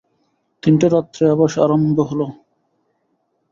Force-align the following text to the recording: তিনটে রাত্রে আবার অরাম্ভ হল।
তিনটে 0.63 0.87
রাত্রে 0.89 1.23
আবার 1.33 1.49
অরাম্ভ 1.57 1.97
হল। 2.09 2.21